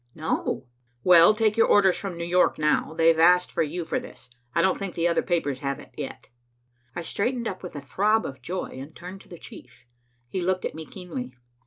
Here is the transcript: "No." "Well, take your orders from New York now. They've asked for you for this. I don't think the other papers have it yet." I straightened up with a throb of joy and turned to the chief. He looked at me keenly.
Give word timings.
"No." 0.15 0.65
"Well, 1.03 1.35
take 1.35 1.57
your 1.57 1.67
orders 1.67 1.95
from 1.95 2.17
New 2.17 2.25
York 2.25 2.57
now. 2.57 2.95
They've 2.95 3.19
asked 3.19 3.51
for 3.51 3.61
you 3.61 3.85
for 3.85 3.99
this. 3.99 4.31
I 4.55 4.59
don't 4.63 4.75
think 4.79 4.95
the 4.95 5.07
other 5.07 5.21
papers 5.21 5.59
have 5.59 5.77
it 5.77 5.91
yet." 5.95 6.27
I 6.95 7.03
straightened 7.03 7.47
up 7.47 7.61
with 7.61 7.75
a 7.75 7.81
throb 7.81 8.25
of 8.25 8.41
joy 8.41 8.69
and 8.69 8.95
turned 8.95 9.21
to 9.21 9.29
the 9.29 9.37
chief. 9.37 9.85
He 10.27 10.41
looked 10.41 10.65
at 10.65 10.73
me 10.73 10.87
keenly. 10.87 11.35